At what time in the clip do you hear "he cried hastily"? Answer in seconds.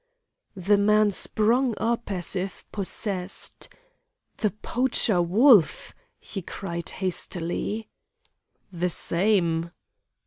6.19-7.87